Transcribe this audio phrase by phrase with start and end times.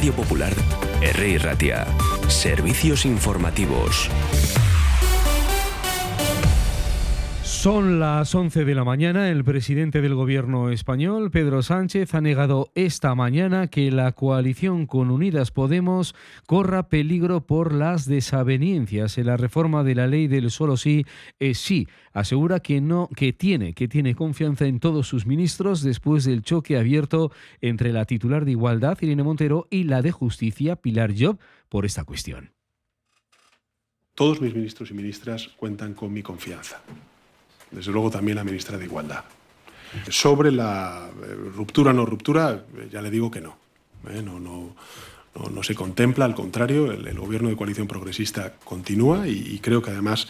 [0.00, 0.54] Radio Popular,
[1.02, 1.38] R.
[1.40, 1.86] Ratia.
[2.26, 4.08] Servicios informativos.
[7.60, 9.28] Son las 11 de la mañana.
[9.28, 15.10] El presidente del gobierno español, Pedro Sánchez, ha negado esta mañana que la coalición con
[15.10, 16.14] Unidas Podemos
[16.46, 21.04] corra peligro por las desavenencias en la reforma de la ley del solo sí
[21.38, 21.86] es sí.
[22.14, 26.78] Asegura que no, que tiene, que tiene confianza en todos sus ministros después del choque
[26.78, 27.30] abierto
[27.60, 32.04] entre la titular de Igualdad, Irene Montero, y la de Justicia, Pilar Job, por esta
[32.04, 32.52] cuestión.
[34.14, 36.82] Todos mis ministros y ministras cuentan con mi confianza
[37.70, 39.24] desde luego también la ministra de Igualdad.
[40.08, 43.56] Sobre la eh, ruptura o no ruptura, eh, ya le digo que no.
[44.08, 44.22] ¿eh?
[44.22, 44.74] no, no,
[45.50, 50.28] no, se contempla, al contrario, el, gobierno de coalición progresista continúa y, creo que además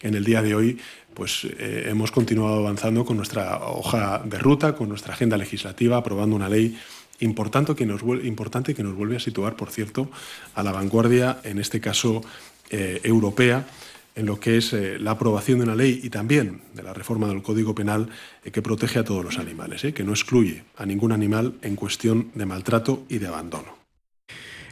[0.00, 0.78] en el día de hoy
[1.14, 6.48] pues, hemos continuado avanzando con nuestra hoja de ruta, con nuestra agenda legislativa, aprobando una
[6.48, 6.78] ley
[7.20, 10.10] importante que nos, importante que nos vuelve a situar, por cierto,
[10.54, 12.22] a la vanguardia, en este caso
[12.70, 13.66] europea
[14.14, 17.28] en lo que es eh, la aprobación de una ley y también de la reforma
[17.28, 18.08] del Código Penal
[18.44, 21.76] eh, que protege a todos los animales, eh, que no excluye a ningún animal en
[21.76, 23.80] cuestión de maltrato y de abandono.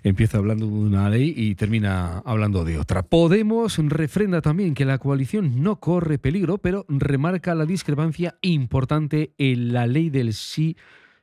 [0.04, 3.02] Empieza hablando de una ley y termina hablando de otra.
[3.02, 9.72] Podemos refrenda también que la coalición no corre peligro, pero remarca la discrepancia importante en
[9.72, 10.76] la ley del sí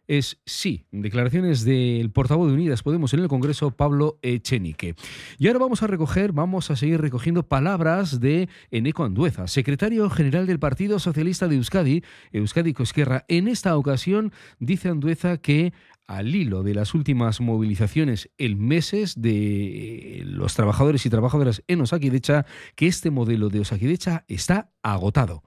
[0.07, 0.85] es sí.
[0.91, 4.95] Declaraciones del portavoz de Unidas Podemos en el Congreso, Pablo Echenique.
[5.37, 10.47] Y ahora vamos a recoger, vamos a seguir recogiendo palabras de Eneco Andueza, secretario general
[10.47, 13.25] del Partido Socialista de Euskadi, Euskadi Cosquerra.
[13.27, 15.73] En esta ocasión dice Andueza que
[16.07, 22.45] al hilo de las últimas movilizaciones el meses de los trabajadores y trabajadoras en Osakidecha,
[22.75, 25.43] que este modelo de Osakidecha está agotado.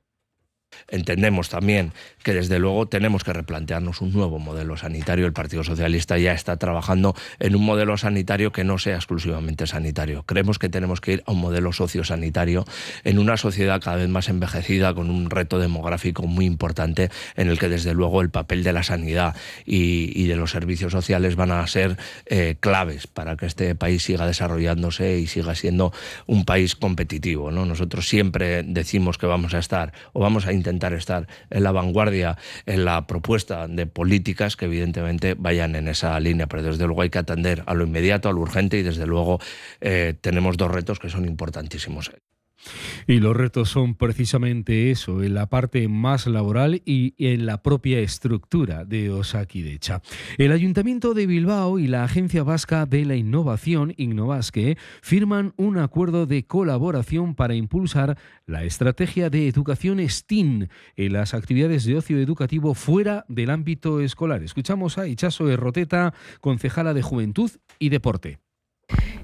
[0.88, 5.26] Entendemos también que desde luego tenemos que replantearnos un nuevo modelo sanitario.
[5.26, 10.24] El Partido Socialista ya está trabajando en un modelo sanitario que no sea exclusivamente sanitario.
[10.24, 12.64] Creemos que tenemos que ir a un modelo sociosanitario
[13.04, 17.58] en una sociedad cada vez más envejecida con un reto demográfico muy importante en el
[17.58, 21.66] que desde luego el papel de la sanidad y, de los servicios sociales van a
[21.66, 21.96] ser
[22.26, 25.92] eh, claves para que este país siga desarrollándose y siga siendo
[26.26, 27.50] un país competitivo.
[27.50, 27.64] ¿no?
[27.64, 32.36] Nosotros siempre decimos que vamos a estar o vamos a intentar estar en la vanguardia
[32.66, 37.10] en la propuesta de políticas que evidentemente vayan en esa línea, pero desde luego hay
[37.10, 39.40] que atender a lo inmediato, a lo urgente y desde luego
[39.80, 42.10] eh, tenemos dos retos que son importantísimos.
[43.06, 48.00] Y los retos son precisamente eso, en la parte más laboral y en la propia
[48.00, 50.02] estructura de Osakidecha.
[50.36, 56.26] El Ayuntamiento de Bilbao y la Agencia Vasca de la Innovación, Innovasque, firman un acuerdo
[56.26, 62.74] de colaboración para impulsar la estrategia de educación STEAM en las actividades de ocio educativo
[62.74, 64.42] fuera del ámbito escolar.
[64.42, 68.47] Escuchamos a Ichaso Erroteta, concejala de Juventud y Deporte.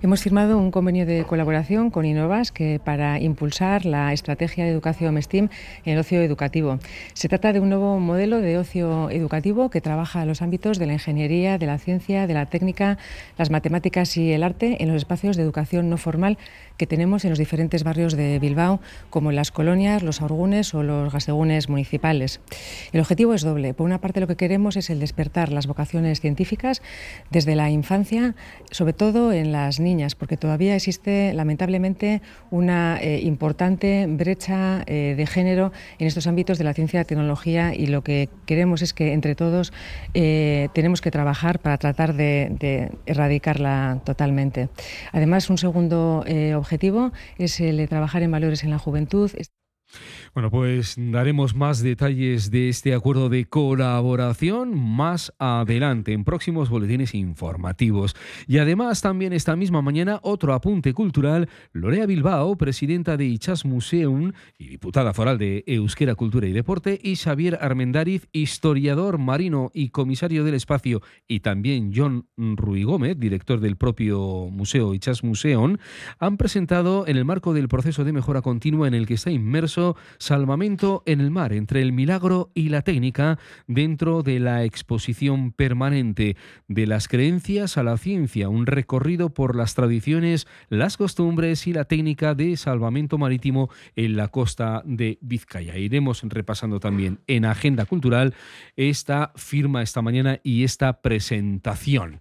[0.04, 5.16] Hemos firmado un convenio de colaboración con Innovas que para impulsar la estrategia de educación
[5.16, 5.48] STEAM
[5.86, 6.78] en el ocio educativo.
[7.14, 10.92] Se trata de un nuevo modelo de ocio educativo que trabaja los ámbitos de la
[10.92, 12.98] ingeniería, de la ciencia, de la técnica,
[13.38, 16.36] las matemáticas y el arte en los espacios de educación no formal
[16.76, 21.14] que tenemos en los diferentes barrios de Bilbao, como las colonias, los orgunes o los
[21.14, 22.42] gasegunes municipales.
[22.92, 23.72] El objetivo es doble.
[23.72, 26.82] Por una parte, lo que queremos es el despertar las vocaciones científicas
[27.30, 28.34] desde la infancia,
[28.70, 35.26] sobre todo en las niñas, porque todavía existe lamentablemente una eh, importante brecha eh, de
[35.26, 38.92] género en estos ámbitos de la ciencia y la tecnología y lo que queremos es
[38.92, 39.72] que entre todos
[40.14, 44.68] eh, tenemos que trabajar para tratar de, erradicarla totalmente.
[45.12, 46.24] Además, un segundo
[46.56, 49.30] objetivo es el de trabajar en valores en la juventud.
[50.34, 57.14] Bueno, pues daremos más detalles de este acuerdo de colaboración más adelante en próximos boletines
[57.14, 58.16] informativos.
[58.46, 61.48] Y además también esta misma mañana otro apunte cultural.
[61.72, 67.16] Lorea Bilbao, presidenta de Ichas Museum y diputada foral de Euskera Cultura y Deporte, y
[67.16, 73.76] Xavier Armendariz, historiador marino y comisario del espacio, y también John Ruy Gómez, director del
[73.76, 75.76] propio museo Ichas Museum,
[76.18, 79.83] han presentado en el marco del proceso de mejora continua en el que está inmerso
[80.18, 86.36] Salvamento en el mar entre el milagro y la técnica dentro de la exposición permanente
[86.68, 91.84] de las creencias a la ciencia, un recorrido por las tradiciones, las costumbres y la
[91.84, 95.76] técnica de salvamento marítimo en la costa de Vizcaya.
[95.76, 98.34] Iremos repasando también en Agenda Cultural
[98.76, 102.20] esta firma esta mañana y esta presentación.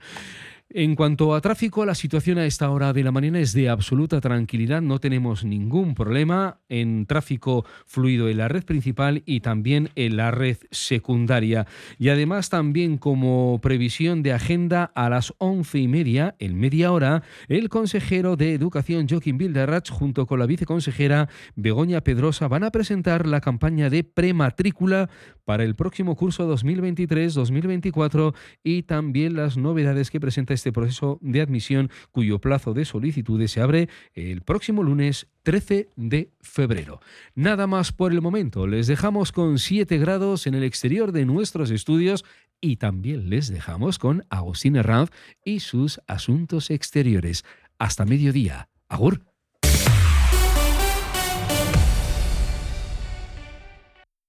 [0.75, 4.19] En cuanto a tráfico, la situación a esta hora de la mañana es de absoluta
[4.19, 4.81] tranquilidad.
[4.81, 10.31] No tenemos ningún problema en tráfico fluido en la red principal y también en la
[10.31, 11.67] red secundaria.
[11.99, 17.21] Y además también como previsión de agenda a las once y media, en media hora,
[17.49, 23.27] el consejero de Educación Joaquín Bilderratz junto con la viceconsejera Begoña Pedrosa van a presentar
[23.27, 25.07] la campaña de prematrícula
[25.45, 28.33] para el próximo curso 2023-2024
[28.63, 33.59] y también las novedades que presenta este proceso de admisión cuyo plazo de solicitudes se
[33.59, 37.01] abre el próximo lunes 13 de febrero.
[37.35, 41.69] Nada más por el momento, les dejamos con 7 grados en el exterior de nuestros
[41.69, 42.23] estudios
[42.61, 45.09] y también les dejamos con Agustín Herranz
[45.43, 47.43] y sus asuntos exteriores.
[47.77, 48.69] Hasta mediodía.
[48.87, 49.32] Agur.